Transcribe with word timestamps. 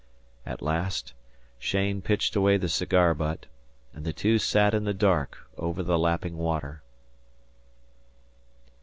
At 0.47 0.63
last 0.63 1.13
Cheyne 1.59 2.01
pitched 2.01 2.35
away 2.35 2.57
the 2.57 2.67
cigar 2.69 3.13
butt, 3.13 3.45
and 3.93 4.03
the 4.03 4.11
two 4.11 4.39
sat 4.39 4.73
in 4.73 4.83
the 4.83 4.95
dark 4.95 5.47
over 5.57 5.83
the 5.83 5.99
lapping 5.99 6.39
water. 6.39 6.81